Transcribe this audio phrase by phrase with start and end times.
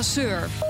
[0.00, 0.69] Paul Lasseur.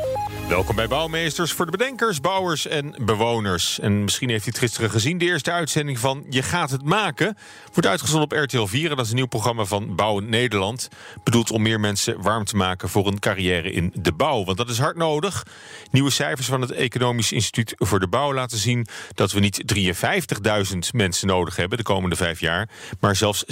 [0.50, 3.80] Welkom bij Bouwmeesters voor de bedenkers, bouwers en bewoners.
[3.80, 7.36] En misschien heeft u het gisteren gezien, de eerste uitzending van Je gaat het maken...
[7.72, 10.88] wordt uitgezonden op RTL 4 en dat is een nieuw programma van Bouwend Nederland.
[11.24, 14.44] Bedoeld om meer mensen warm te maken voor een carrière in de bouw.
[14.44, 15.46] Want dat is hard nodig.
[15.90, 18.86] Nieuwe cijfers van het Economisch Instituut voor de Bouw laten zien...
[19.14, 19.74] dat we niet
[20.72, 22.68] 53.000 mensen nodig hebben de komende vijf jaar...
[23.00, 23.44] maar zelfs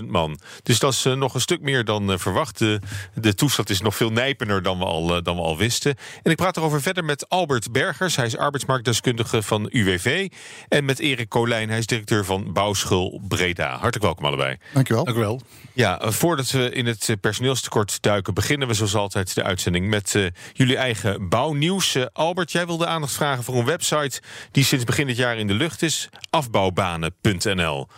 [0.00, 0.38] 60.000 man.
[0.62, 2.58] Dus dat is uh, nog een stuk meer dan uh, verwacht.
[2.58, 2.80] De,
[3.14, 5.96] de toestand is nog veel nijpender dan we al, uh, dan we al wisten...
[6.22, 8.16] En ik praat erover verder met Albert Bergers.
[8.16, 10.28] Hij is arbeidsmarktdeskundige van UWV.
[10.68, 13.70] En met Erik Colijn, hij is directeur van Bouwschul Breda.
[13.70, 14.56] Hartelijk welkom allebei.
[14.74, 15.04] Dankjewel.
[15.04, 15.40] Dank u wel.
[15.72, 18.34] Ja, voordat we in het personeelstekort duiken...
[18.34, 21.96] beginnen we zoals altijd de uitzending met uh, jullie eigen bouwnieuws.
[21.96, 24.20] Uh, Albert, jij wilde aandacht vragen voor een website...
[24.52, 26.08] die sinds begin dit jaar in de lucht is.
[26.30, 27.88] Afbouwbanen.nl.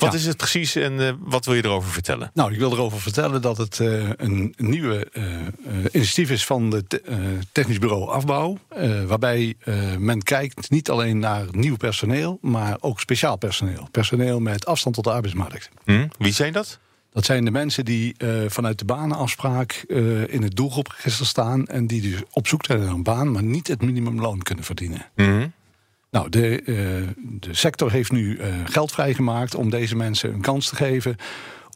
[0.00, 0.18] Wat ja.
[0.18, 2.30] is het precies en uh, wat wil je erover vertellen?
[2.34, 5.24] Nou, ik wil erover vertellen dat het uh, een nieuwe uh,
[5.92, 7.02] initiatief is van het
[7.52, 8.58] Technisch Bureau Afbouw.
[9.06, 9.54] waarbij
[9.98, 13.88] men kijkt niet alleen naar nieuw personeel, maar ook speciaal personeel.
[13.90, 15.70] Personeel met afstand tot de arbeidsmarkt.
[15.84, 16.06] Hm?
[16.18, 16.78] Wie zijn dat?
[17.12, 18.14] Dat zijn de mensen die
[18.48, 19.72] vanuit de banenafspraak
[20.26, 21.66] in het doelgroepregister staan.
[21.66, 25.06] en die dus op zoek zijn naar een baan, maar niet het minimumloon kunnen verdienen.
[25.14, 25.46] Hm?
[26.10, 30.68] Nou, de, uh, de sector heeft nu uh, geld vrijgemaakt om deze mensen een kans
[30.68, 31.16] te geven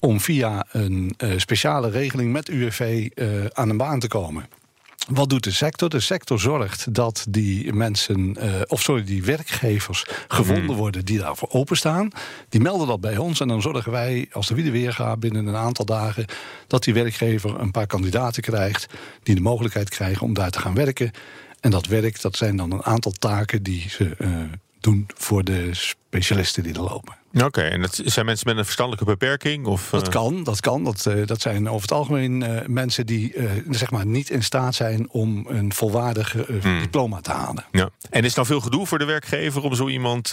[0.00, 3.08] om via een uh, speciale regeling met UWV
[3.52, 4.46] aan een baan te komen.
[5.08, 5.88] Wat doet de sector?
[5.88, 8.36] De sector zorgt dat die mensen,
[8.68, 12.11] of sorry, die werkgevers gevonden worden die daarvoor openstaan.
[12.48, 15.46] Die melden dat bij ons en dan zorgen wij, als de wiede weer gaat binnen
[15.46, 16.24] een aantal dagen,
[16.66, 18.86] dat die werkgever een paar kandidaten krijgt
[19.22, 21.12] die de mogelijkheid krijgen om daar te gaan werken.
[21.64, 24.42] En dat werk, dat zijn dan een aantal taken die ze uh,
[24.80, 25.70] doen voor de
[26.14, 27.14] specialisten die er lopen.
[27.35, 29.67] Oké, okay, en dat zijn mensen met een verstandelijke beperking?
[29.67, 30.85] Of, dat kan, dat kan.
[30.85, 33.35] Dat, uh, dat zijn over het algemeen uh, mensen die
[33.70, 36.80] zeg maar niet in staat zijn om een volwaardig hmm.
[36.80, 37.64] diploma te halen.
[37.73, 37.91] Ja.
[38.11, 40.33] En is nou veel gedoe voor de werkgever om zo iemand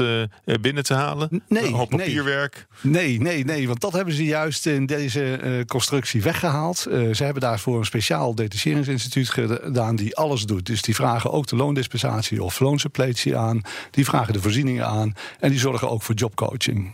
[0.62, 1.44] binnen te halen?
[1.47, 1.66] Nee.
[1.66, 2.68] Een hoop papierwerk?
[2.81, 6.78] Nee, nee, nee, want dat hebben ze juist in deze constructie weggehaald.
[6.78, 10.66] ze hebben daarvoor een speciaal detacheringsinstituut gedaan die alles doet.
[10.66, 13.62] Dus die vragen ook de loondispensatie of loonsuppletie aan.
[13.92, 15.13] Die vragen de voorzieningen aan.
[15.40, 16.91] En die zorgen ook voor jobcoaching.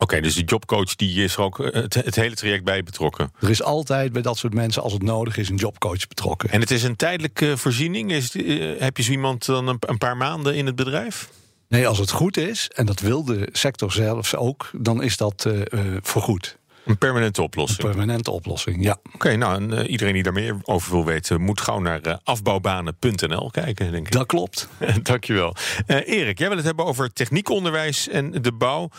[0.00, 3.32] Oké, okay, dus die jobcoach die is er ook het, het, hele traject bij betrokken.
[3.40, 6.50] Er is altijd bij dat soort mensen, als het nodig is, een jobcoach betrokken.
[6.50, 8.12] En het is een tijdelijke voorziening?
[8.12, 11.28] Is, uh, heb je zo iemand dan een, een, paar maanden in het bedrijf?
[11.68, 15.44] Nee, als het goed is, en dat wil de sector zelfs ook, dan is dat
[15.48, 15.62] uh,
[16.02, 16.58] voorgoed.
[16.90, 17.82] Een permanente oplossing.
[17.82, 18.98] Een permanente oplossing, ja.
[19.02, 22.00] Oké, okay, nou, en, uh, iedereen die daar meer over wil weten, moet gauw naar
[22.06, 24.12] uh, afbouwbanen.nl kijken, denk ik.
[24.12, 24.68] Dat klopt.
[25.02, 25.54] Dankjewel.
[25.86, 28.90] Uh, Erik, jij wil het hebben over techniekonderwijs en de bouw.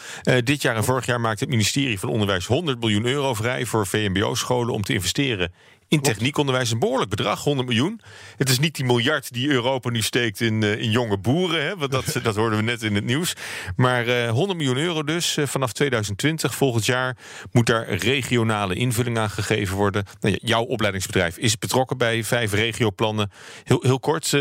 [0.43, 3.87] dit jaar en vorig jaar maakt het ministerie van Onderwijs 100 miljoen euro vrij voor
[3.87, 5.51] VMBO-scholen om te investeren
[5.91, 8.01] in techniekonderwijs een behoorlijk bedrag, 100 miljoen.
[8.37, 11.63] Het is niet die miljard die Europa nu steekt in, uh, in jonge boeren.
[11.63, 13.33] Hè, want dat, dat hoorden we net in het nieuws.
[13.75, 16.55] Maar uh, 100 miljoen euro dus uh, vanaf 2020.
[16.55, 17.17] Volgend jaar
[17.51, 20.05] moet daar regionale invulling aan gegeven worden.
[20.19, 23.31] Nou, jouw opleidingsbedrijf is betrokken bij vijf regioplannen.
[23.63, 24.31] Heel, heel kort,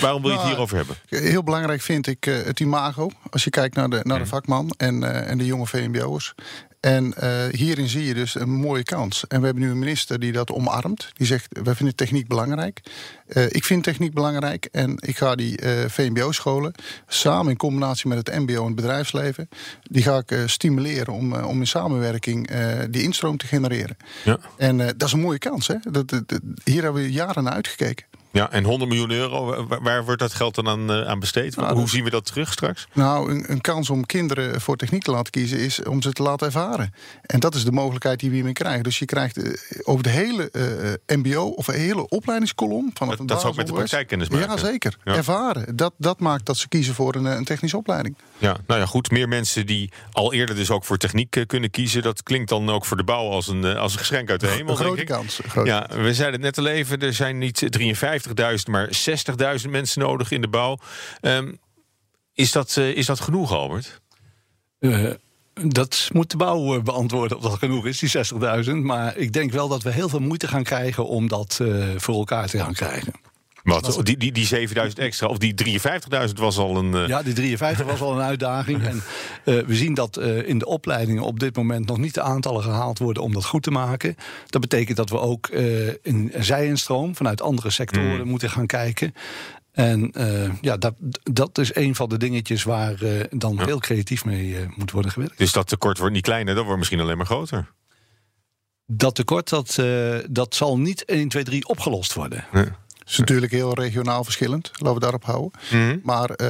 [0.00, 0.96] waarom wil je het nou, hierover hebben?
[1.08, 3.10] Heel belangrijk vind ik het imago.
[3.30, 6.34] Als je kijkt naar de, naar de vakman en, en de jonge VMBO'ers.
[6.84, 9.26] En uh, hierin zie je dus een mooie kans.
[9.26, 11.10] En we hebben nu een minister die dat omarmt.
[11.12, 12.80] Die zegt, wij vinden techniek belangrijk.
[13.28, 14.68] Uh, ik vind techniek belangrijk.
[14.72, 16.74] En ik ga die uh, VMBO-scholen
[17.06, 19.48] samen in combinatie met het mbo en het bedrijfsleven...
[19.82, 22.50] die ga ik stimuleren om, om in samenwerking
[22.90, 23.96] die instroom te genereren.
[24.24, 24.38] Ja.
[24.56, 25.66] En dat is een mooie kans.
[25.66, 25.76] Hè?
[25.90, 28.06] Dat, dat, dat, hier hebben we jaren naar uitgekeken.
[28.34, 31.56] Ja, en 100 miljoen euro, waar wordt dat geld dan aan, uh, aan besteed?
[31.56, 32.86] Nou, Hoe dus, zien we dat terug straks?
[32.92, 36.22] Nou, een, een, kans om kinderen voor techniek te laten kiezen is om ze te
[36.22, 36.94] laten ervaren.
[37.22, 38.82] En dat is de mogelijkheid die we hiermee krijgen.
[38.82, 40.48] Dus je krijgt uh, over de hele
[41.06, 42.90] uh, MBO of een hele opleidingskolom.
[42.94, 44.48] Vanaf dat dat is ook met de praktijkkennis maken.
[44.48, 44.96] Ja, zeker.
[45.04, 45.14] Ja.
[45.14, 45.76] Ervaren.
[45.76, 48.16] Dat, dat maakt dat ze kiezen voor een, een technische opleiding.
[48.38, 49.10] Ja, nou ja, goed.
[49.10, 52.02] Meer mensen die al eerder dus ook voor techniek kunnen kiezen.
[52.02, 54.70] Dat klinkt dan ook voor de bouw als een, als een geschenk uit de hemel.
[54.70, 55.40] Een grote kans.
[55.46, 57.00] Grote ja, we zeiden het net al even.
[57.00, 57.58] Er zijn niet
[58.28, 58.34] 53.000,
[58.70, 58.88] maar
[59.62, 60.78] 60.000 mensen nodig in de bouw.
[61.20, 61.58] Um,
[62.34, 64.00] is, dat, uh, is dat genoeg, Albert?
[64.80, 65.10] Uh,
[65.54, 68.10] Dat moet de bouw eh, beantwoorden of dat genoeg is, die
[68.64, 68.70] 60.000.
[68.72, 71.60] Maar ik denk wel dat we heel veel moeite gaan krijgen om dat
[71.96, 73.12] voor elkaar te gaan krijgen.
[73.64, 74.00] Wat?
[74.02, 75.54] Die, die, die 7000 extra, of die
[76.28, 76.92] 53.000 was al een.
[76.92, 77.08] Uh...
[77.08, 78.82] Ja, die 53 was al een uitdaging.
[78.84, 79.02] En
[79.44, 82.62] uh, we zien dat uh, in de opleidingen op dit moment nog niet de aantallen
[82.62, 84.16] gehaald worden om dat goed te maken.
[84.46, 85.48] Dat betekent dat we ook
[86.02, 88.28] in zijinstroom vanuit andere sectoren mm.
[88.28, 89.14] moeten gaan kijken.
[89.72, 93.64] En uh, ja, dat, dat is een van de dingetjes waar uh, dan ja.
[93.64, 95.38] heel creatief mee uh, moet worden gewerkt.
[95.38, 97.72] Dus dat tekort wordt niet kleiner, dat wordt misschien alleen maar groter.
[98.86, 99.82] Dat tekort, dat,
[100.30, 102.44] dat zal niet 1, 2, 3 opgelost worden.
[102.52, 102.78] Ja.
[103.06, 104.70] Is natuurlijk heel regionaal verschillend.
[104.72, 105.60] Laten we daarop houden.
[105.70, 106.00] Mm -hmm.
[106.02, 106.48] Maar uh,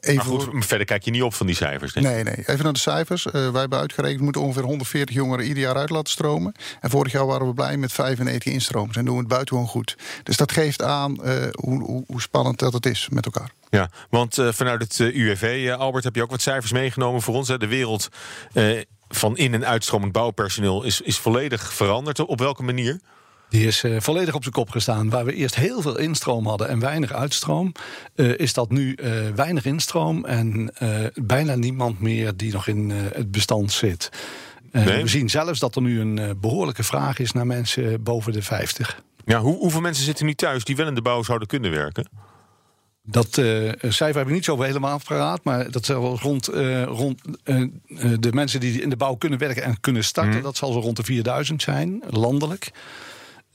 [0.00, 0.14] even.
[0.14, 1.92] Maar goed, verder kijk je niet op van die cijfers.
[1.94, 2.24] Nee, nee.
[2.24, 2.34] nee.
[2.46, 3.26] Even naar de cijfers.
[3.26, 6.54] Uh, wij hebben uitgerekend, we moeten ongeveer 140 jongeren ieder jaar uit laten stromen.
[6.80, 8.96] En vorig jaar waren we blij met 95 instromers.
[8.96, 9.96] En doen we het buitengewoon goed.
[10.22, 13.50] Dus dat geeft aan uh, hoe, hoe, hoe, spannend dat het is met elkaar.
[13.70, 17.48] Ja, want vanuit het UWV, Albert, heb je ook wat cijfers meegenomen voor ons.
[17.48, 17.58] Hè?
[17.58, 18.08] De wereld
[19.08, 22.20] van in- en uitstromend bouwpersoneel is, is volledig veranderd.
[22.20, 23.00] Op welke manier?
[23.52, 25.10] Die is uh, volledig op zijn kop gestaan.
[25.10, 27.72] Waar we eerst heel veel instroom hadden en weinig uitstroom,
[28.14, 30.74] uh, is dat nu uh, weinig instroom en
[31.14, 34.08] bijna niemand meer die nog in het bestand zit.
[34.72, 35.02] Nee.
[35.02, 39.02] We zien zelfs dat er nu een behoorlijke vraag is naar mensen boven de 50.
[39.24, 42.08] Ja, hoe, hoeveel mensen zitten nu thuis die wel in de bouw zouden kunnen werken?
[43.02, 45.44] Dat uh, cijfer heb ik niet zo helemaal paraat.
[45.44, 47.64] Maar dat zal rond, uh, rond uh,
[48.20, 50.36] de mensen die in de bouw kunnen werken en kunnen starten.
[50.36, 50.42] Mm.
[50.42, 52.72] Dat zal zo rond de 4000 zijn, landelijk.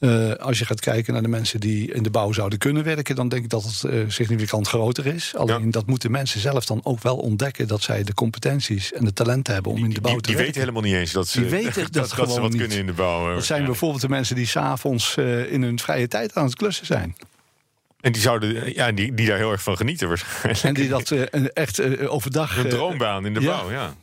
[0.00, 3.14] Uh, als je gaat kijken naar de mensen die in de bouw zouden kunnen werken,
[3.14, 5.32] dan denk ik dat het uh, significant groter is.
[5.36, 5.70] Alleen ja.
[5.70, 9.54] dat moeten mensen zelf dan ook wel ontdekken dat zij de competenties en de talenten
[9.54, 10.52] hebben om in de bouw die, te die werken.
[10.52, 12.60] Die weten helemaal niet eens dat ze, die weten dat, dat, dat ze wat niet.
[12.60, 13.34] kunnen in de bouw.
[13.34, 16.86] Dat zijn bijvoorbeeld de mensen die s'avonds uh, in hun vrije tijd aan het klussen
[16.86, 17.16] zijn.
[18.00, 20.62] En die zouden, ja, die, die daar heel erg van genieten waarschijnlijk.
[20.62, 21.10] En die dat
[21.52, 22.56] echt overdag.
[22.56, 23.56] Een droombaan in de ja.
[23.56, 23.94] bouw, ja.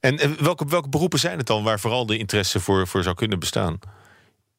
[0.00, 3.38] En welke, welke beroepen zijn het dan waar vooral de interesse voor, voor zou kunnen
[3.38, 3.78] bestaan?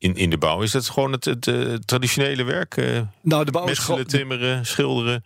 [0.01, 0.61] In, in de bouw?
[0.61, 2.77] Is dat gewoon het, het uh, traditionele werk?
[2.77, 5.23] Uh, nou, de bouw is gewoon timmeren, schilderen.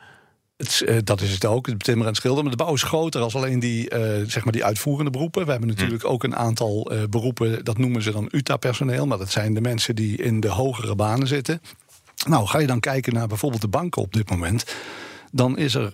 [0.58, 2.44] Het, uh, dat is het ook, het timmeren en schilderen.
[2.48, 3.88] Maar de bouw is groter als alleen die,
[4.28, 5.46] zeg maar die uitvoerende beroepen.
[5.46, 6.08] We hebben natuurlijk hm.
[6.08, 9.06] ook een aantal beroepen, dat noemen ze dan UTA-personeel.
[9.08, 11.62] Maar dat zijn de mensen die in de hogere banen zitten.
[12.28, 14.76] Nou, ga je dan kijken naar bijvoorbeeld de banken op dit moment.
[15.32, 15.90] Dan is er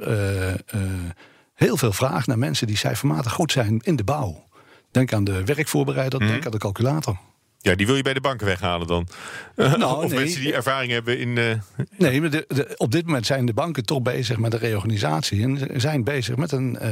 [1.54, 4.48] heel veel vraag naar mensen die cijfermatig goed zijn in de bouw.
[4.92, 6.28] Denk aan de werkvoorbereider, hm.
[6.28, 7.18] denk aan de calculator.
[7.62, 9.08] Ja, die wil je bij de banken weghalen dan?
[9.56, 10.20] Nou, of nee.
[10.20, 11.38] mensen die ervaring hebben in...
[11.38, 11.52] Uh...
[11.98, 15.44] Nee, maar de, de, op dit moment zijn de banken toch bezig met de reorganisatie...
[15.44, 16.90] en zijn bezig met een uh,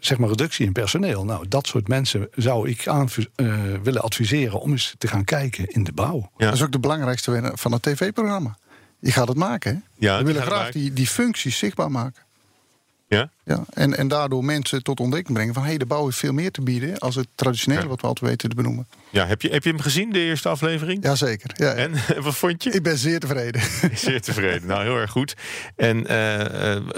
[0.00, 1.24] zeg maar reductie in personeel.
[1.24, 4.60] Nou, dat soort mensen zou ik aan uh, willen adviseren...
[4.60, 6.30] om eens te gaan kijken in de bouw.
[6.36, 6.44] Ja.
[6.44, 8.56] Dat is ook de belangrijkste winnaar van het tv-programma.
[8.98, 10.06] Je gaat het maken, hè?
[10.06, 12.22] Ja, We willen graag die, die functies zichtbaar maken.
[13.12, 13.30] Ja?
[13.44, 15.62] Ja, en, en daardoor mensen tot ontdekking brengen van...
[15.62, 17.82] hé, hey, de bouw heeft veel meer te bieden als het traditionele...
[17.82, 17.88] Ja.
[17.88, 18.88] wat we altijd weten te benoemen.
[19.10, 21.04] Ja, heb je, heb je hem gezien, de eerste aflevering?
[21.04, 21.50] Jazeker.
[21.54, 21.72] Ja.
[21.72, 21.92] En
[22.24, 22.70] wat vond je?
[22.70, 23.62] Ik ben zeer tevreden.
[23.94, 25.34] Zeer tevreden, nou heel erg goed.
[25.76, 26.04] En uh,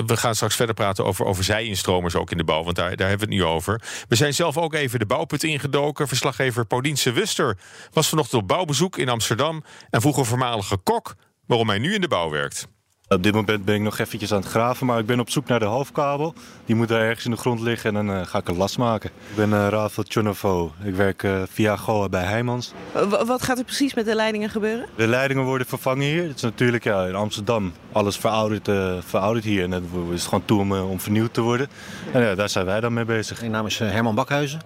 [0.06, 2.64] we gaan straks verder praten over, over zijinstromers ook in de bouw...
[2.64, 3.82] want daar, daar hebben we het nu over.
[4.08, 6.08] We zijn zelf ook even de bouwput ingedoken.
[6.08, 7.58] Verslaggever Pauliense Wuster
[7.92, 9.64] was vanochtend op bouwbezoek in Amsterdam...
[9.90, 11.14] en vroeg een voormalige kok
[11.46, 12.66] waarom hij nu in de bouw werkt.
[13.14, 15.46] Op dit moment ben ik nog eventjes aan het graven, maar ik ben op zoek
[15.46, 16.34] naar de hoofdkabel.
[16.64, 18.78] Die moet daar ergens in de grond liggen en dan uh, ga ik een last
[18.78, 19.10] maken.
[19.30, 20.72] Ik ben uh, Rafael Tjonovo.
[20.82, 22.72] Ik werk uh, via Goa bij Heijmans.
[22.92, 24.86] W wat gaat er precies met de leidingen gebeuren?
[24.96, 26.22] De leidingen worden vervangen hier.
[26.22, 28.68] Het is natuurlijk ja, in Amsterdam alles verouderd,
[29.04, 29.62] verouderd hier.
[29.62, 31.68] En het is gewoon toe om, om vernieuwd te worden.
[32.12, 33.40] En ja, daar zijn wij dan mee bezig.
[33.40, 34.60] Mijn naam is Herman Bakhuizen.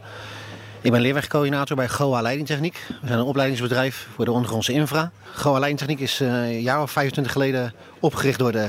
[0.80, 2.84] Ik ben leerwegcoördinator bij GOA Leidingtechniek.
[3.00, 5.10] We zijn een opleidingsbedrijf voor de ondergrondse infra.
[5.34, 8.68] GOA Leidingtechniek is uh, een jaar of 25 geleden opgericht door de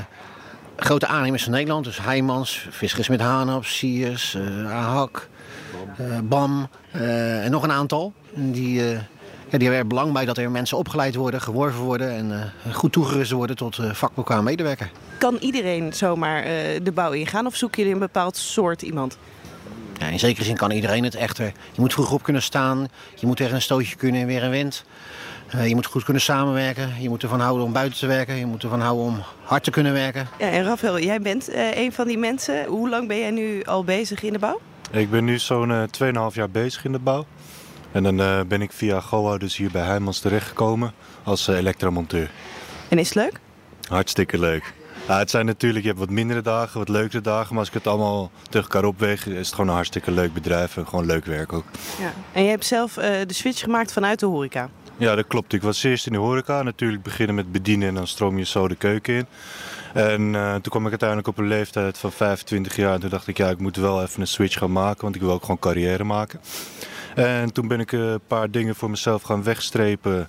[0.76, 1.86] grote aannemers van Nederland.
[1.86, 5.28] Dus Heijmans, Fiskers met Hanop, Siers, uh, AHAK,
[6.00, 8.14] uh, BAM en nog een aantal.
[8.34, 12.52] Die, ja, die hebben er belang bij dat er mensen opgeleid worden, geworven worden en
[12.74, 14.92] goed toegerust worden tot vakbekwaam medewerker.
[15.18, 16.44] Kan iedereen zomaar
[16.84, 19.18] de bouw ingaan of zoeken jullie een bepaald soort iemand?
[20.00, 21.46] Ja, in zekere zin kan iedereen het echter.
[21.46, 24.50] Je moet vroeg op kunnen staan, je moet tegen een stootje kunnen en weer een
[24.50, 24.84] wind.
[25.56, 28.46] Uh, je moet goed kunnen samenwerken, je moet ervan houden om buiten te werken, je
[28.46, 30.28] moet ervan houden om hard te kunnen werken.
[30.40, 32.66] Ja, en Rafael, jij bent uh, een van die mensen.
[32.66, 34.60] Hoe lang ben jij nu al bezig in de bouw?
[34.92, 35.84] Ik ben nu zo'n uh,
[36.30, 37.26] 2,5 jaar bezig in de bouw.
[37.92, 42.30] En dan uh, ben ik via GOA dus hier bij Heijmans terechtgekomen als elektromonteur.
[42.88, 43.40] En is het leuk?
[43.88, 44.74] Hartstikke leuk.
[45.18, 47.50] Het zijn natuurlijk, je hebt wat mindere dagen, wat leukere dagen.
[47.50, 50.78] Maar als ik het allemaal tegen elkaar opweeg, is het gewoon een hartstikke leuk bedrijf.
[50.78, 51.66] En gewoon leuk werk ook.
[52.00, 52.14] Ja.
[52.32, 54.70] En je hebt zelf uh, de switch gemaakt vanuit de horeca?
[54.98, 55.54] Ja, dat klopt.
[55.54, 56.64] Ik was eerst in de horeca.
[56.64, 59.26] Natuurlijk beginnen met bedienen en dan stroom je zo de keuken in.
[59.94, 62.94] En eh, toen kwam ik uiteindelijk op een leeftijd van 25 jaar.
[62.94, 65.02] En toen dacht ik, ja, ik moet wel even een switch gaan maken.
[65.02, 66.40] Want ik wil ook gewoon carrière maken.
[67.16, 70.28] En toen ben ik eh, een paar dingen voor mezelf gaan wegstrepen.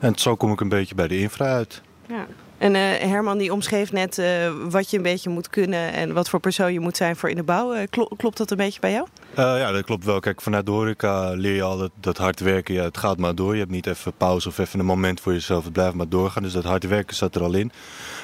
[0.00, 1.82] En zo kom ik een beetje bij de infra uit.
[2.08, 2.26] Ja.
[2.64, 6.28] En eh, Herman die omschreef net eh, wat je een beetje moet kunnen en wat
[6.28, 7.72] voor persoon je moet zijn voor in de bouw.
[7.72, 9.06] Eh, klo- klopt dat een beetje bij jou?
[9.34, 10.20] Eh, ja, dat klopt wel.
[10.20, 13.34] Kijk, vanuit de horeca leer je al dat, dat hard werken, ja, het gaat maar
[13.34, 13.52] door.
[13.52, 15.64] Je hebt niet even pauze of even een moment voor jezelf.
[15.64, 16.42] Het blijft maar doorgaan.
[16.42, 17.72] Dus dat hard werken zat er al in.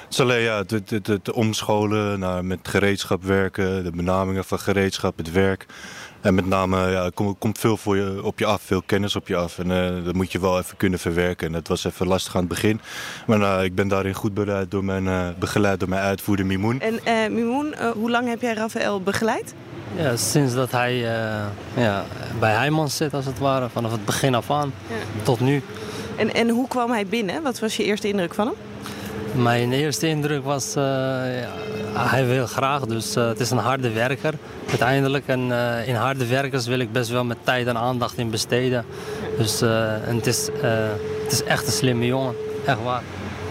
[0.02, 4.58] Het is alleen ja, het, het, het, omscholen naar met gereedschap werken, de benamingen van
[4.58, 5.66] gereedschap, het werk.
[6.20, 9.36] En met name, ja, komt, veel voor je, op je af, veel kennis op je
[9.36, 9.58] af.
[9.58, 11.46] En eh, dat moet je wel even kunnen verwerken.
[11.46, 12.80] En dat was even lastig aan het begin.
[13.26, 16.80] Maar nou, ik ben daarin goed begeleid door mijn, begeleid door mijn uitvoerder Mimoen.
[16.80, 19.54] En Mimoen, hoe lang heb jij Rafael begeleid?
[19.96, 21.44] Ja, sinds dat hij eh,
[21.74, 22.04] ja,
[22.38, 24.72] bij Heijmans zit, als het ware, vanaf het begin af aan
[25.22, 25.62] tot nu.
[26.16, 27.42] En, en hoe kwam hij binnen?
[27.42, 28.54] Wat was je eerste indruk van hem?
[29.42, 30.82] Mijn eerste indruk was, eh,
[31.40, 31.50] ja,
[31.94, 34.34] hij wil graag, dus eh, het is een harde werker
[34.68, 35.26] uiteindelijk.
[35.26, 35.40] En
[35.86, 38.84] in harde werkers wil ik best wel met tijd en aandacht in besteden.
[39.38, 40.48] Dus en het, is,
[41.22, 42.34] het is echt een slimme jongen,
[42.66, 43.02] echt waar.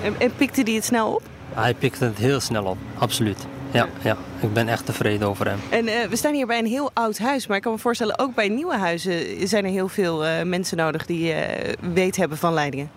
[0.04, 1.22] En, en pikte hij het snel op?
[1.54, 3.48] Hij pikt het heel snel op, absoluut.
[3.72, 5.60] Ja, ja, ik ben echt tevreden over hem.
[5.70, 8.20] En eh, we staan hier bij een heel oud huis, maar ik kan me voorstellen,
[8.20, 12.38] ook bij nieuwe huizen zijn er heel veel eh, mensen nodig die eh, weet hebben
[12.38, 12.90] van leidingen.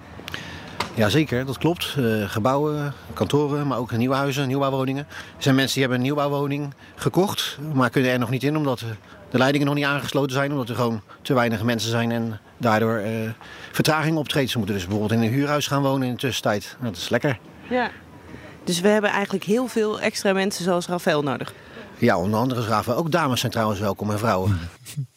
[0.95, 1.95] Jazeker, dat klopt.
[1.99, 5.07] Eh, gebouwen, kantoren, maar ook nieuwe huizen, nieuwbouwwoningen.
[5.37, 8.85] Er zijn mensen die hebben een nieuwbouwwoning gekocht, maar kunnen er nog niet in omdat
[9.31, 10.51] de leidingen nog niet aangesloten zijn.
[10.51, 13.13] Omdat er gewoon te weinig mensen zijn en daardoor eh,
[13.73, 14.51] vertraging optreedt.
[14.51, 16.77] Ze moeten dus bijvoorbeeld in een huurhuis gaan wonen in de tussentijd.
[16.81, 17.39] Dat is lekker.
[17.69, 17.91] Ja.
[18.65, 21.53] Dus we hebben eigenlijk heel veel extra mensen zoals Rafael nodig.
[21.99, 22.93] Ja, onder andere is Rafa.
[22.93, 24.59] Ook dames zijn trouwens welkom en vrouwen.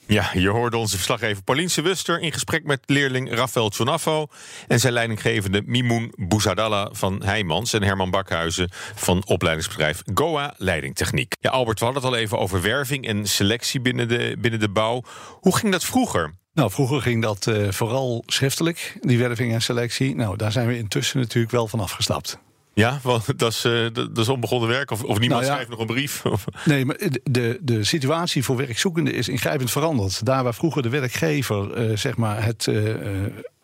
[0.08, 4.28] Ja, je hoorde onze verslaggever Pauline Wuster in gesprek met leerling Rafael Tjonafo
[4.68, 11.36] en zijn leidinggevende Mimoen Bouzadalla van Heijmans en Herman Bakhuizen van opleidingsbedrijf Goa Leidingtechniek.
[11.40, 14.70] Ja, Albert, we hadden het al even over werving en selectie binnen de, binnen de
[14.70, 15.04] bouw.
[15.40, 16.34] Hoe ging dat vroeger?
[16.54, 20.16] Nou, vroeger ging dat eh, vooral schriftelijk, die werving en selectie.
[20.16, 22.40] Nou, daar zijn we intussen natuurlijk wel van afgestapt.
[22.76, 25.52] Ja, want dat is, eh, dat is onbegonnen werk of, of niemand Nou ja.
[25.52, 26.26] schrijft nog een brief.
[26.36, 30.26] Of- Nee, maar de- de, situatie voor werkzoekenden is ingrijpend veranderd.
[30.26, 32.94] Daar waar vroeger de werkgever eh, zeg maar het eh,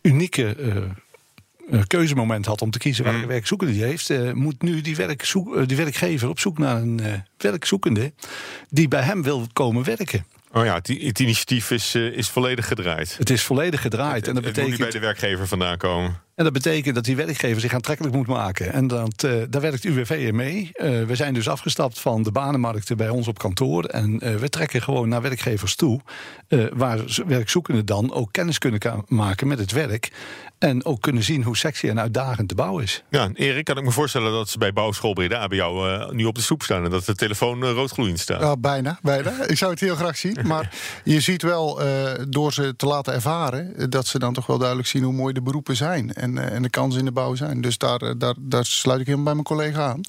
[0.01, 0.55] unieke
[1.87, 6.29] keuzemoment had om te kiezen welke werkzoekende die heeft, moet nu die, werkzoek, die werkgever
[6.29, 7.01] op zoek naar een
[7.37, 8.13] werkzoekende
[8.69, 10.25] die bij hem wil komen werken.
[10.51, 10.89] Oh ja, het,
[11.19, 13.15] initiatief is, is volledig gedraaid.
[13.17, 14.27] Het is volledig gedraaid.
[14.27, 16.19] en dat Het moet niet bij betekent de werkgever vandaan komen.
[16.41, 18.73] En dat betekent dat die werkgever zich aantrekkelijk moet maken.
[18.73, 20.69] En dat, eh, daar werkt UWV in mee.
[20.73, 23.83] Eh, we zijn dus afgestapt van de banenmarkten bij ons op kantoor.
[23.83, 26.01] En eh, we trekken gewoon naar werkgevers toe.
[26.47, 30.11] eh, waar werkzoekenden dan ook kennis kunnen maken met het werk.
[30.59, 33.03] En ook kunnen zien hoe sexy en uitdagend de bouw is.
[33.09, 36.35] Ja, Erik, kan ik me voorstellen dat ze bij Bouwschool Breda bij jou nu op
[36.35, 38.41] de stoep staan en dat de telefoon uh, roodgloeiend staat.
[38.41, 39.31] Ja, bijna, bijna.
[39.47, 40.37] Ik zou het heel graag zien.
[40.51, 43.89] Maar je ziet wel, eh, door ze te laten ervaren...
[43.89, 46.13] dat ze dan toch wel duidelijk zien hoe mooi de beroepen zijn.
[46.13, 47.61] En, eh, en de kansen in de bouw zijn.
[47.61, 50.01] Dus daar, eh, daar, daar sluit ik helemaal bij mijn collega aan.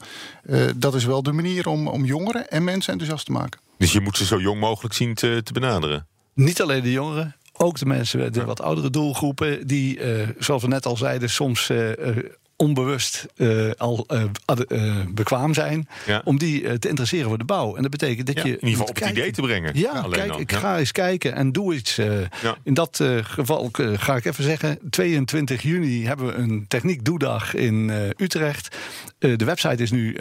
[0.43, 3.61] Eh, dat is wel de manier om, om jongeren en mensen enthousiast te maken.
[3.79, 6.07] Dus je moet ze zo jong mogelijk zien te, te benaderen.
[6.35, 10.69] Niet alleen de jongeren, ook de mensen, de wat oudere doelgroepen, die, eh, zoals we
[10.69, 12.17] net al zeiden, soms eh, eh,
[12.63, 14.23] onbewust eh, al eh,
[14.69, 16.21] eh, bekwaam zijn, Ja.
[16.25, 17.77] om die te interesseren voor de bouw.
[17.77, 18.49] En dat betekent dat Ja, je.
[18.49, 19.19] in ieder geval op het kijken.
[19.21, 19.71] idee te brengen.
[19.79, 20.59] Ja, Alleen kijk, dan, ik ja.
[20.59, 21.95] ga eens kijken en doe iets.
[22.43, 22.57] Ja.
[22.65, 27.91] In dat geval ga ik even zeggen, 22 juni hebben we een techniek doedag in
[28.17, 28.77] Utrecht.
[29.19, 30.17] De website is nu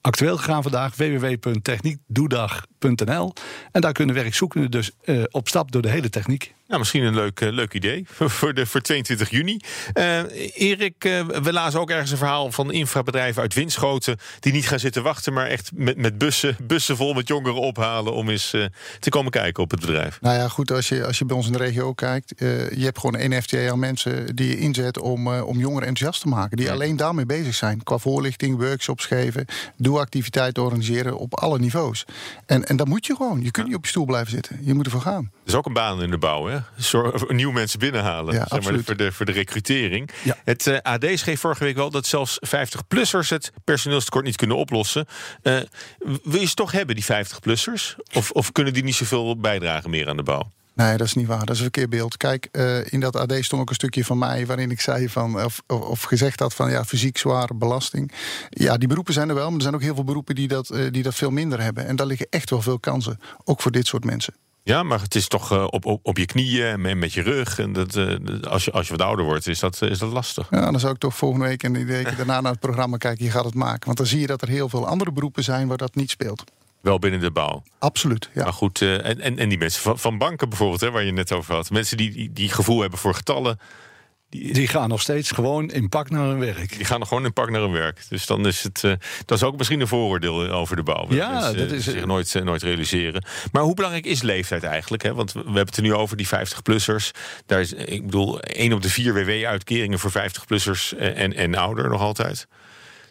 [0.00, 0.94] actueel gegaan vandaag,
[3.72, 6.54] En daar kunnen werkzoekenden dus eh, op stap door de hele techniek.
[6.72, 8.04] Nou, misschien een leuk, eh, leuk idee
[8.38, 9.60] voor, de, voor 22 juni.
[9.92, 10.20] Eh,
[10.54, 14.18] Erik, eh, we lazen ook ergens een verhaal van infrabedrijven uit Winschoten...
[14.40, 18.12] die niet gaan zitten wachten, maar echt met, met bussen, bussen vol met jongeren ophalen...
[18.12, 18.64] om eens eh,
[18.98, 20.20] te komen kijken op het bedrijf.
[20.20, 22.34] Nou ja, goed, als je, als je bij ons in de regio ook kijkt...
[22.34, 25.88] eh, je hebt gewoon een FTA aan mensen die je inzet om, eh, om jongeren
[25.88, 26.56] enthousiast te maken.
[26.56, 27.82] Die alleen daarmee bezig zijn.
[27.82, 29.46] Qua voorlichting, workshops geven,
[29.76, 32.04] doe-activiteiten organiseren op alle niveaus.
[32.46, 33.42] En, en dat moet je gewoon.
[33.42, 34.58] Je kunt niet op je stoel blijven zitten.
[34.62, 35.30] Je moet ervoor gaan.
[35.32, 36.58] Dat is ook een baan in de bouw, hè?
[36.76, 40.10] Zorg, nieuwe mensen binnenhalen, Ja, zeg maar, voor, de, voor de recrutering.
[40.22, 40.36] Ja.
[40.44, 45.06] Het eh, AD schreef vorige week wel dat zelfs 50-plussers het personeelstekort niet kunnen oplossen.
[45.42, 45.56] Eh,
[46.22, 47.96] wil je ze toch hebben, die 50-plussers?
[48.12, 50.50] Of, of kunnen die niet zoveel bijdragen meer aan de bouw?
[50.74, 51.38] Nee, dat is niet waar.
[51.38, 52.16] Dat is een verkeerd beeld.
[52.16, 55.44] Kijk, eh, in dat AD stond ook een stukje van mij waarin ik zei van,
[55.44, 58.12] of, of, of gezegd had van ja, fysiek zware belasting.
[58.48, 60.70] Ja, die beroepen zijn er wel, maar er zijn ook heel veel beroepen die dat,
[60.70, 61.86] eh, die dat veel minder hebben.
[61.86, 64.34] En daar liggen echt wel veel kansen, ook voor dit soort mensen.
[64.64, 67.58] Ja, maar het is toch uh, op, op, op je knieën en met je rug.
[67.58, 67.96] En dat,
[68.48, 70.46] als, je, als je wat ouder wordt, is dat, is dat lastig.
[70.50, 73.24] Ja, dan zou ik toch volgende week en die week daarna naar het programma kijken.
[73.24, 73.86] Je gaat het maken.
[73.86, 76.44] Want dan zie je dat er heel veel andere beroepen zijn waar dat niet speelt.
[76.82, 77.62] Wel binnen de bouw.
[77.78, 78.42] Absoluut, ja.
[78.42, 81.12] Maar goed, uh, en, en, en die mensen van, van banken bijvoorbeeld, hè, waar je
[81.12, 81.70] net over had.
[81.70, 83.58] Mensen die, die, die gevoel hebben voor getallen.
[84.28, 86.76] Die, die, gaan nog steeds gewoon in pak naar hun werk.
[86.76, 88.04] Die gaan nog gewoon in pak naar hun werk.
[88.08, 88.82] Dus dan is het.
[88.84, 88.92] Uh,
[89.24, 91.06] dat is ook misschien een vooroordeel over de bouw.
[91.08, 93.24] Ja, mensen, dat is zich nooit, uh, nooit realiseren.
[93.52, 95.02] Maar hoe belangrijk is leeftijd eigenlijk?
[95.02, 95.14] Hè?
[95.14, 97.10] Want we hebben het er nu over die 50-plussers.
[97.46, 102.00] Daar is, ik bedoel, één op de vier WW-uitkeringen voor 50-plussers en, en ouder nog
[102.00, 102.46] altijd.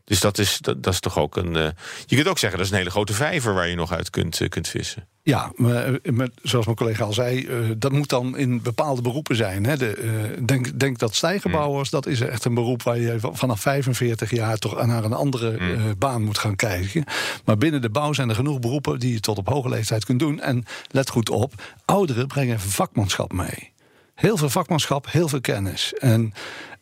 [0.04, 1.56] Dus dat is, dat, dat is toch ook een.
[1.56, 1.68] Uh,
[2.06, 4.40] je kunt ook zeggen dat is een hele grote vijver waar je nog uit kunt,
[4.40, 5.08] uh, kunt vissen.
[5.24, 9.36] Ja, maar, met, zoals mijn collega al zei, uh, dat moet dan in bepaalde beroepen
[9.36, 9.66] zijn.
[9.66, 9.78] Hè.
[9.78, 12.02] De, denk, denk dat stijgerbouwers, mm.
[12.02, 15.98] dat is echt een beroep waar je vanaf 45 jaar toch naar een andere mm.
[15.98, 17.04] baan moet gaan kijken.
[17.46, 20.20] Maar binnen de bouw zijn er genoeg beroepen die je tot op hoge leeftijd kunt
[20.20, 20.40] doen.
[20.40, 21.54] En let goed op,
[21.86, 23.72] ouderen brengen vakmanschap mee.
[24.16, 25.94] Heel veel vakmanschap, heel veel kennis.
[25.94, 26.34] En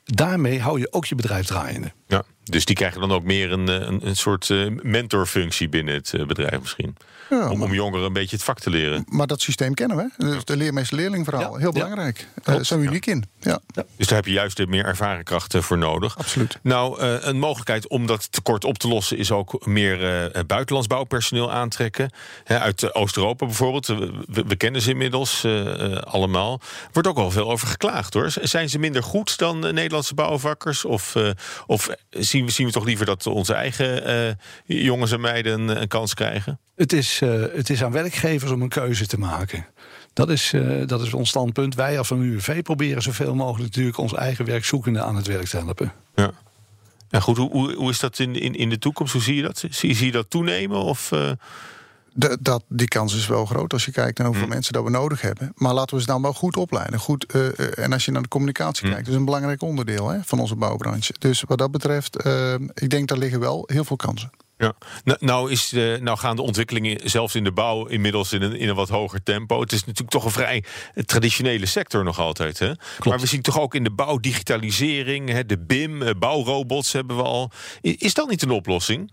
[0.03, 1.91] daarmee hou je ook je bedrijf draaiende.
[2.09, 4.49] Ja, dus die krijgen dan ook meer een, een, een soort
[4.83, 6.95] mentorfunctie binnen het bedrijf misschien.
[7.29, 9.05] Ja, om, om jongeren een beetje het vak te leren.
[9.07, 10.09] Maar dat systeem kennen we.
[10.17, 11.55] Dus de leermeester-leerling verhaal.
[11.55, 12.27] Heel belangrijk.
[12.43, 13.23] Daar uh, zijn we uniek in.
[13.39, 13.59] Ja.
[13.95, 16.17] Dus daar heb je juist meer ervaren krachten voor nodig.
[16.17, 16.59] Absoluut.
[16.61, 19.17] Nou, uh, een mogelijkheid om dat tekort op te lossen...
[19.17, 22.11] is ook meer uh, buitenlands bouwpersoneel aantrekken.
[22.43, 23.87] He, uit Oost-Europa bijvoorbeeld.
[23.87, 25.45] We, we, kennen ze inmiddels
[26.03, 26.53] allemaal.
[26.61, 28.31] Er wordt ook wel veel over geklaagd hoor.
[28.41, 30.85] Zijn ze minder goed dan Nederlandse bouwvakkers?
[30.85, 31.15] Of,
[31.65, 36.13] of zien, we, zien we toch liever dat onze eigen jongens en meiden een kans
[36.13, 36.60] krijgen?
[36.75, 39.65] Het is, uh, het is aan werkgevers om een keuze te maken.
[40.13, 41.75] Dat is, uh, dat is ons standpunt.
[41.75, 45.58] Wij als van UWV proberen zoveel mogelijk natuurlijk ons eigen werkzoekenden aan het werk te
[45.58, 45.94] helpen.
[46.15, 46.32] Ja.
[47.10, 49.13] Ja, goed, hoe, hoe, hoe is dat in, in, in de toekomst?
[49.13, 49.63] Hoe zie je dat?
[49.70, 50.77] Zie, zie je dat toenemen?
[50.77, 51.32] Of, uh...
[52.19, 54.53] de, dat, die kans is wel groot als je kijkt naar hoeveel mm.
[54.53, 55.51] mensen dat we nodig hebben.
[55.55, 56.99] Maar laten we ze dan wel goed opleiden.
[56.99, 58.91] Goed, uh, uh, en als je naar de communicatie mm.
[58.91, 61.13] kijkt, dat is een belangrijk onderdeel hè, van onze bouwbranche.
[61.19, 62.27] Dus wat dat betreft,
[62.73, 64.31] ik denk daar liggen wel heel veel kansen.
[64.57, 64.73] Ja,
[65.19, 65.71] nou, is
[66.01, 69.23] nou gaan de ontwikkelingen zelfs in de bouw inmiddels in een, in een wat hoger
[69.23, 69.61] tempo.
[69.61, 70.63] Het is natuurlijk toch een vrij
[71.05, 72.59] traditionele sector nog altijd.
[72.59, 72.71] Hè?
[73.03, 77.15] Maar we zien toch ook in de bouw digitalisering, hè, de BIM, eh, bouwrobots hebben
[77.15, 77.51] we al.
[77.81, 79.11] Is dat niet een oplossing?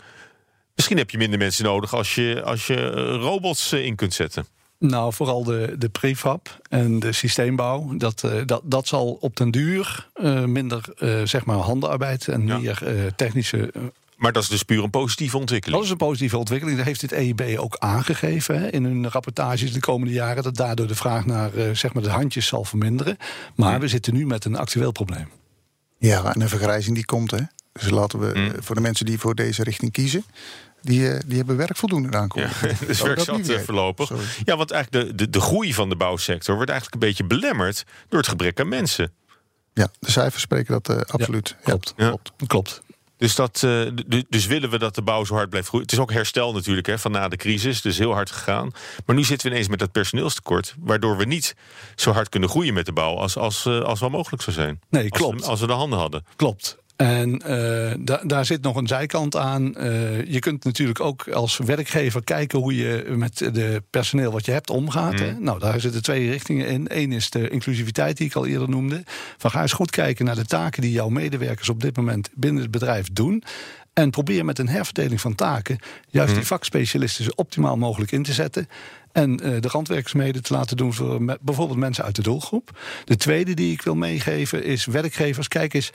[0.76, 4.46] Misschien heb je minder mensen nodig als je, als je robots in kunt zetten.
[4.78, 7.96] Nou, vooral de, de prefab en de systeembouw.
[7.96, 12.46] Dat, uh, dat, dat zal op den duur uh, minder uh, zeg maar handenarbeid en
[12.46, 12.58] ja.
[12.58, 13.72] meer technische
[14.16, 15.76] maar dat is dus puur een positieve ontwikkeling.
[15.76, 16.76] Dat is een positieve ontwikkeling.
[16.76, 20.42] Dat heeft het EIB ook aangegeven hè, in hun rapportages de komende jaren.
[20.42, 23.16] Dat daardoor de vraag naar zeg maar de handjes zal verminderen.
[23.54, 23.78] Maar ja.
[23.78, 25.28] we zitten nu met een actueel probleem.
[25.98, 27.30] Ja, en een vergrijzing die komt.
[27.30, 27.40] Hè.
[27.72, 28.62] Dus laten we mm.
[28.62, 30.24] voor de mensen die voor deze richting kiezen.
[30.86, 32.50] Die, die hebben werk voldoende aankomen.
[32.62, 34.06] Ja, dus werk zat voorlopig.
[34.06, 34.24] Sorry.
[34.44, 37.84] Ja, want eigenlijk de, de, de groei van de bouwsector wordt eigenlijk een beetje belemmerd
[38.08, 39.12] door het gebrek aan mensen.
[39.72, 41.48] Ja, de cijfers spreken dat uh, absoluut.
[41.48, 41.92] Ja, klopt.
[41.96, 42.06] Ja.
[42.06, 42.32] klopt.
[42.46, 42.82] klopt.
[43.16, 43.90] Dus, dat, uh,
[44.28, 45.86] dus willen we dat de bouw zo hard blijft groeien.
[45.86, 47.82] Het is ook herstel natuurlijk hè, van na de crisis.
[47.82, 48.70] Dus heel hard gegaan.
[49.06, 50.74] Maar nu zitten we ineens met dat personeelstekort.
[50.78, 51.54] Waardoor we niet
[51.94, 54.80] zo hard kunnen groeien met de bouw als, als, als wel mogelijk zou zijn.
[54.88, 55.34] Nee, klopt.
[55.34, 56.24] Als we, als we de handen hadden.
[56.36, 56.76] Klopt.
[56.96, 59.74] En uh, da daar zit nog een zijkant aan.
[59.76, 64.52] Uh, je kunt natuurlijk ook als werkgever kijken hoe je met de personeel wat je
[64.52, 65.12] hebt omgaat.
[65.12, 65.18] Mm.
[65.18, 65.32] Hè?
[65.32, 66.86] Nou, daar zitten twee richtingen in.
[66.88, 69.02] Eén is de inclusiviteit die ik al eerder noemde.
[69.36, 72.62] Van ga eens goed kijken naar de taken die jouw medewerkers op dit moment binnen
[72.62, 73.42] het bedrijf doen.
[73.92, 75.78] En probeer met een herverdeling van taken
[76.08, 76.38] juist mm.
[76.38, 78.68] die vakspecialisten zo optimaal mogelijk in te zetten.
[79.12, 82.78] En uh, de randwerkzaamheden te laten doen voor me bijvoorbeeld mensen uit de doelgroep.
[83.04, 85.48] De tweede die ik wil meegeven is werkgevers.
[85.48, 85.92] Kijk eens.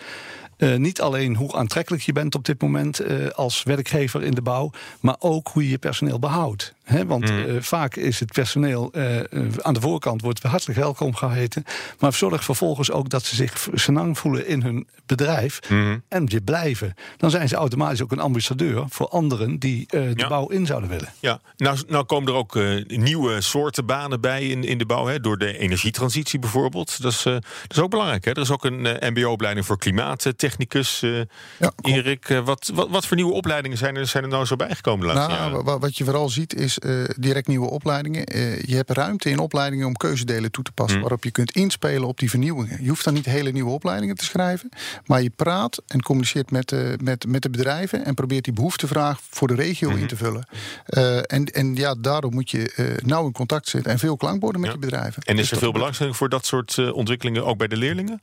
[0.62, 4.41] Uh, niet alleen hoe aantrekkelijk je bent op dit moment uh, als werkgever in de
[4.41, 6.74] bouw, maar ook hoe je je personeel behoudt.
[6.84, 7.38] He, want mm.
[7.38, 8.93] uh, vaak is het personeel
[9.62, 11.63] aan de voorkant wordt hartelijk welkom geheten,
[12.00, 16.02] maar zorg vervolgens ook dat ze zich senang voelen in hun bedrijf mm.
[16.08, 16.93] en je blijven.
[17.17, 20.28] Dan zijn ze automatisch ook een ambassadeur voor anderen die de ja.
[20.28, 21.10] bouw in zouden willen.
[21.19, 25.19] Ja, nou, nou komen er ook nieuwe soorten banen bij in, in de bouw, hè,
[25.19, 27.02] door de energietransitie bijvoorbeeld.
[27.02, 28.26] Dat is, dat is ook belangrijk.
[28.26, 28.32] Hè?
[28.32, 31.01] Er is ook een MBO-opleiding voor klimaattechniek technicus.
[31.01, 31.21] Uh,
[31.59, 34.55] ja, Erik, uh, wat, wat, wat, voor nieuwe opleidingen zijn er, zijn er nou zo
[34.55, 35.79] bijgekomen de laatste nou, jaren?
[35.79, 38.23] Wat je vooral ziet is uh, direct nieuwe opleidingen.
[38.65, 40.95] je hebt ruimte in opleidingen om keuzedelen toe te passen...
[40.95, 41.01] Mm.
[41.01, 42.83] waarop je kunt inspelen op die vernieuwingen.
[42.83, 44.69] Je hoeft dan niet hele nieuwe opleidingen te schrijven...
[45.05, 48.05] maar je praat en communiceert met, met, met de bedrijven...
[48.05, 49.97] en probeert die behoeftevraag voor de regio mm.
[49.97, 50.47] in te vullen.
[51.27, 53.91] en, en ja, daarom moet je nauw in contact zitten...
[53.91, 54.77] en veel klankborden met ja.
[54.77, 55.23] die bedrijven.
[55.23, 57.45] En is dus er veel belangstelling voor dat soort ontwikkelingen...
[57.45, 58.21] ook bij de leerlingen?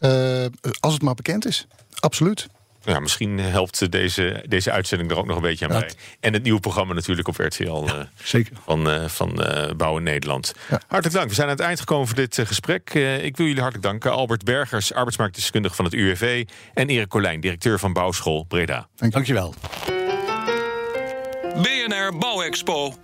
[0.00, 0.46] Uh,
[0.80, 1.66] als het maar bekend is.
[2.00, 2.48] Absoluut.
[2.84, 5.90] Ja, misschien helpt deze, deze uitzending er ook nog een beetje aan bij.
[6.20, 8.52] En het nieuwe programma natuurlijk op RTL eh, zeker.
[8.64, 10.54] van, eh, van eh, Bouwen Nederland.
[10.68, 11.28] Hartelijk dank.
[11.28, 12.90] We zijn aan het eind gekomen voor dit eh, gesprek.
[12.94, 14.12] Eh, ik wil jullie hartelijk danken.
[14.12, 16.44] Albert Bergers, arbeidsmarktdeskundige van het UWV.
[16.74, 18.88] En Erik Colijn, directeur van Bouwschool Breda.
[18.96, 19.54] Dankjewel.
[21.62, 22.94] BNR Bouwexpo.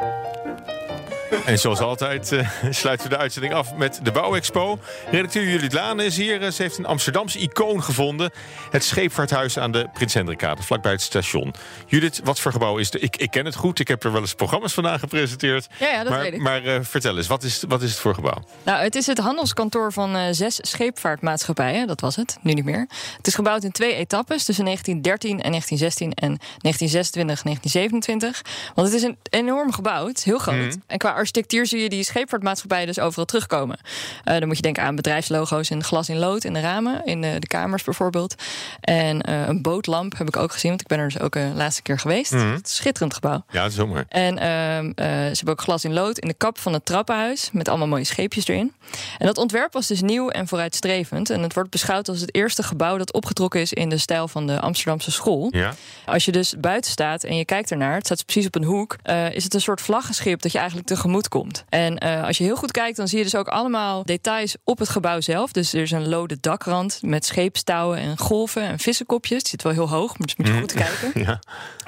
[1.44, 4.78] En zoals altijd eh, sluiten we de uitzending af met de Bouwexpo.
[5.10, 6.52] Redacteur Judith Laan is hier.
[6.52, 8.30] Ze heeft een Amsterdamse icoon gevonden.
[8.70, 11.54] Het Scheepvaarthuis aan de Prins Hendrikade, vlakbij het station.
[11.86, 13.02] Judith, wat voor gebouw is het?
[13.02, 13.78] Ik, ik ken het goed.
[13.78, 15.66] Ik heb er wel eens programma's vandaan gepresenteerd.
[15.78, 16.40] Ja, ja, dat maar, weet ik.
[16.40, 18.44] Maar eh, vertel eens, wat is, wat is het voor gebouw?
[18.62, 21.86] Nou, het is het handelskantoor van eh, zes scheepvaartmaatschappijen.
[21.86, 22.86] Dat was het, nu niet meer.
[23.16, 28.72] Het is gebouwd in twee etappes tussen 1913 en 1916 en 1926, 1927.
[28.74, 30.56] Want het is een enorm gebouw, het is heel groot.
[30.56, 30.78] Mhm.
[30.86, 33.78] En qua architectuur zie je die scheepvaartmaatschappijen dus overal terugkomen.
[34.24, 37.20] Eh, dan moet je denken aan bedrijfslogo's in glas in lood in de ramen, in
[37.20, 38.34] de, de kamers bijvoorbeeld.
[38.80, 41.56] En eh, een bootlamp heb ik ook gezien, want ik ben er dus ook een
[41.56, 42.32] laatste keer geweest.
[42.32, 42.58] Mhm.
[42.62, 43.44] Schitterend gebouw.
[43.50, 44.04] Ja, dat is ook maar.
[44.08, 47.50] En ehm, eh, ze hebben ook glas in lood in de kap van het trappenhuis.
[47.52, 48.74] Met allemaal mooie scheepjes erin.
[49.18, 51.30] En dat ontwerp was dus nieuw en vooruitstrevend.
[51.30, 54.46] En het wordt beschouwd als het eerste gebouw dat opgetrokken is in de stijl van
[54.46, 55.48] de Amsterdamse school.
[55.50, 55.74] Ja.
[56.04, 58.96] Als je dus buiten staat en je kijkt ernaar, het staat precies op een hoek,
[59.02, 61.64] eh, is het een soort vlaggenschip dat je eigenlijk tegemoet komt.
[61.68, 64.78] En eh, als je heel goed kijkt, dan zie je dus ook allemaal details op
[64.78, 65.52] het gebouw zelf.
[65.52, 69.38] Dus er is een lode dakrand met scheepstouwen en golven en vissenkopjes.
[69.38, 71.12] Het zit wel heel hoog, maar dus moet je goed kijken.
[71.26, 71.40] Ja.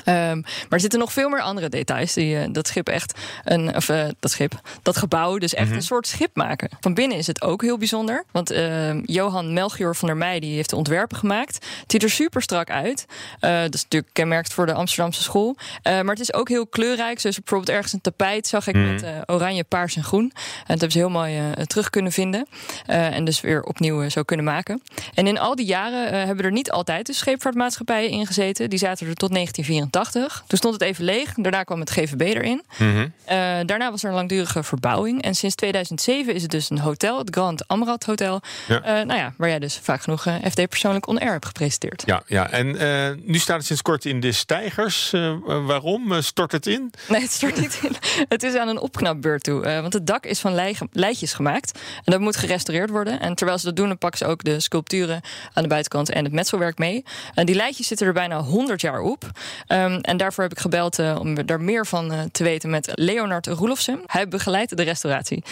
[0.05, 3.77] Ehm, maar er zitten nog veel meer andere details die eh, dat schip echt een
[3.77, 5.77] of eh, dat schip, dat gebouw dus echt Mhm.
[5.77, 6.69] een soort schip maken.
[6.81, 10.55] Van binnen is het ook heel bijzonder, want ehm, Johan Melchior van der Meij die
[10.55, 11.55] heeft de ontwerpen gemaakt.
[11.55, 13.07] Het ziet er super strak uit.
[13.41, 15.57] Dat is natuurlijk kenmerkt voor de Amsterdamse school.
[15.83, 17.21] Maar het is ook heel kleurrijk.
[17.21, 18.93] Zoals bijvoorbeeld ergens een tapijt zag ik Mhm.
[18.93, 20.33] met oranje, paars en groen.
[20.33, 20.33] En
[20.67, 22.47] dat hebben ze heel mooi eh, terug kunnen vinden
[22.87, 24.83] Eh, en dus weer opnieuw eh, zo kunnen maken.
[25.15, 28.71] En in al die jaren eh, hebben er niet altijd de scheepvaartmaatschappijen in gezeten.
[28.71, 30.45] Die zaten er tot 1984.
[30.47, 31.33] Toen stond het even leeg.
[31.35, 32.63] Daarna kwam het GVB erin.
[32.79, 33.09] Mhm.
[33.25, 35.23] Eh, daarna was er een langdurige verbouwing.
[35.23, 38.41] En sinds 2007 is het dus een hotel, het Grand Amrad Hotel.
[38.69, 38.83] Ja.
[38.83, 42.03] Eh, nou ja, waar jij dus vaak genoeg eh, FD persoonlijk on air hebt gepresenteerd.
[42.07, 42.51] Ja, ja.
[42.51, 45.13] en eh, nu staat het sinds kort in de stijgers.
[45.13, 46.13] Eh, eh, waarom?
[46.13, 46.93] Eh, stort het in?
[47.09, 47.97] Nee, het stort niet in.
[48.29, 49.65] Het is aan een opknapbeurt toe.
[49.65, 51.79] Eh, want het dak is van lei- leidjes gemaakt.
[52.05, 53.21] En dat moet gerestaureerd worden.
[53.21, 55.21] En terwijl ze dat doen, dan pakken ze ook de sculpturen
[55.53, 57.05] aan de buitenkant en het metselwerk mee.
[57.35, 59.31] En die leidjes zitten er bijna 100 jaar op.
[59.67, 62.91] Ehm, en daarvoor heb ik gebeld eh, om daar meer van eh, te weten met
[62.95, 64.01] Leonard Roelofsen.
[64.07, 65.43] Hij begeleidt de restauratie.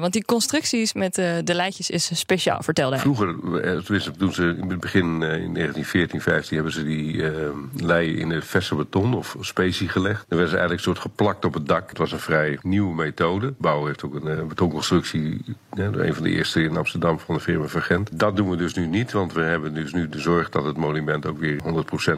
[0.00, 3.04] Want die constructies met de leidjes is speciaal, vertelde hij.
[3.04, 3.34] Vroeger,
[3.84, 5.18] tenminste, toen ze in het begin in
[5.54, 7.32] 1914, 15 hebben ze die eh
[7.76, 10.24] leien in het verse beton of specie gelegd.
[10.28, 11.88] Dan werden ze eigenlijk een soort geplakt op het dak.
[11.88, 12.58] Het was een vrij
[12.92, 13.54] methode.
[13.58, 17.66] Bouw heeft ook een eh, betonconstructie, een van de eerste in Amsterdam van de firma
[17.66, 18.18] Vergent.
[18.18, 20.76] Dat doen we dus nu niet, want we hebben dus nu de zorg dat het
[20.76, 21.60] monument ook weer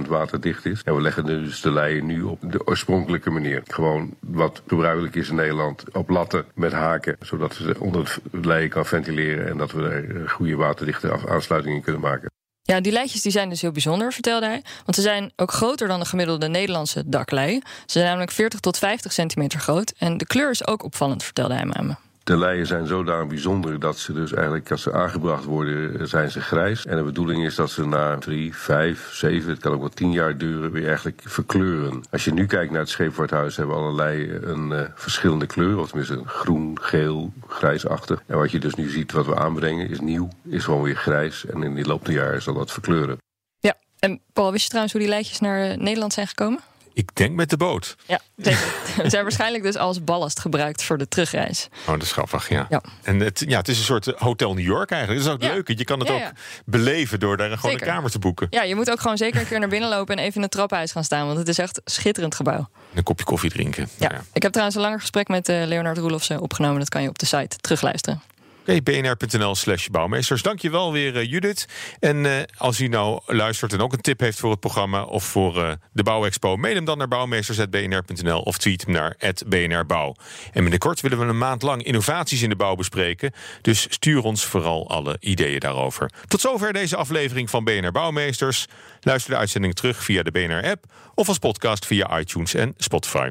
[0.05, 0.83] 100% waterdicht is.
[0.83, 3.63] En we leggen dus de leien nu op de oorspronkelijke manier.
[3.67, 8.69] Gewoon wat gebruikelijk is in Nederland, op latten met haken, zodat ze onder het leien
[8.69, 12.31] kan ventileren en dat we er eh, goede waterdichte aansluitingen kunnen maken.
[12.67, 14.63] Ja, die leidjes die zijn dus heel bijzonder, vertelde hij.
[14.85, 17.61] Want ze zijn ook groter dan de gemiddelde Nederlandse daklei.
[17.65, 19.93] Ze zijn namelijk 40 tot 50 centimeter groot.
[19.99, 22.06] En de kleur is ook opvallend, vertelde hij me.
[22.27, 26.31] De leien zijn zodanig bijzonder dat ze dus eigenlijk als ze aangebracht worden, eh, zijn
[26.31, 26.87] ze grijs.
[26.87, 30.13] En de bedoeling is dat ze na drie, vijf, zeven, het kan ook wel tien
[30.13, 32.05] jaar duren, weer eigenlijk verkleuren.
[32.11, 35.79] Als je nu kijkt naar het scheepvaarthuis, hebben alle leien een eh, verschillende kleur.
[35.79, 38.23] Of tenminste groen, geel, grijsachtig.
[38.27, 41.47] En wat je dus nu ziet, wat we aanbrengen, is nieuw, is gewoon weer grijs.
[41.47, 43.19] En in die loop der jaren zal dat verkleuren.
[43.59, 46.61] Ja, en Paul, wist je trouwens hoe die leidjes naar eh, Nederland zijn gekomen?
[46.97, 47.97] Ik denk met de boot.
[48.07, 48.59] Ja, zeker.
[49.03, 51.69] Ze zijn waarschijnlijk dus als ballast gebruikt voor de terugreis.
[51.81, 52.67] Oh, dat is grappig, ja.
[52.69, 52.83] Ja.
[53.03, 55.23] En het, ja, het is een soort eh, Hotel New York eigenlijk.
[55.25, 55.55] Dat is ook Ja.
[55.55, 55.79] leuk.
[55.79, 56.23] Je kan het Ja, ook
[56.65, 57.87] beleven door daar gewoon Zeker.
[57.87, 58.47] een kamer te boeken.
[58.51, 60.51] Ja, je moet ook gewoon zeker een keer naar binnen lopen en even in het
[60.51, 61.27] trappenhuis gaan staan.
[61.27, 62.59] Want het is echt een schitterend gebouw.
[62.59, 63.89] En een kopje koffie drinken.
[63.99, 64.11] Ja.
[64.33, 66.79] Ik heb trouwens een langer gesprek met eh, Leonard Roelofsen opgenomen.
[66.79, 68.23] Dat kan je op de site terugluisteren.
[68.69, 70.43] Oké, bnr.nl slash bouwmeesters.
[70.43, 71.67] Dankjewel weer, eh, Judith.
[72.01, 75.03] En eh, als u nou luistert en ook een tip heeft voor het programma...
[75.03, 78.41] of voor eh, de Bouwexpo, mail hem dan naar bouwmeesters.bnr.nl...
[78.41, 80.15] of tweet hem naar @bnrbouw.
[80.53, 83.33] En binnenkort willen we een maand lang innovaties in de bouw bespreken.
[83.63, 86.11] Dus stuur ons vooral alle ideeën daarover.
[86.27, 88.67] Tot zover deze aflevering van BNR Bouwmeesters.
[89.01, 90.85] Luister de uitzending terug via de BNR-app...
[91.15, 93.31] of als podcast via iTunes en Spotify.